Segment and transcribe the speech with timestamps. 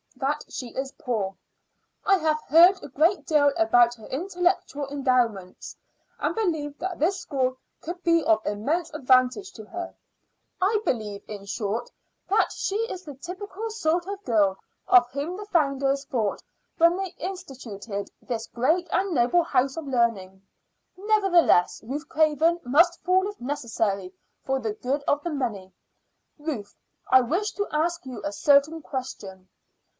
[0.15, 1.33] that she is poor.
[2.05, 5.75] I have heard a great deal about her intellectual endowments,
[6.19, 9.93] and believe that this school could be of immense advantage to her.
[10.59, 11.91] I believe, in short,
[12.29, 16.41] that she is the typical sort of girl of whom the founders thought
[16.77, 20.41] when they instituted this great and noble house of learning.
[20.97, 24.13] Nevertheless, Ruth Craven must fall if necessary
[24.45, 25.71] for the good of the many.
[26.39, 26.75] Ruth,
[27.07, 29.47] I wish to ask you a certain question.